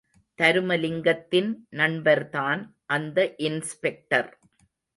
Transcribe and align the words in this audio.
தருமலிங்கத்தின் 0.39 1.51
நண்பர்தான் 1.69 2.61
அந்த 2.85 3.35
இன்ஸ்பெக்டர். 3.37 4.31